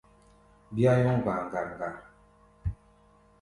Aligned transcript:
Bíá 0.73 0.91
nyɔ́ŋ 1.01 1.17
gba̧a̧ 1.23 1.41
ŋgar-ŋgar. 1.45 1.95